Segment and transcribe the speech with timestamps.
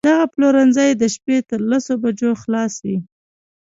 [0.07, 2.97] دغه پلورنځی د شپې تر لسو بجو خلاص وي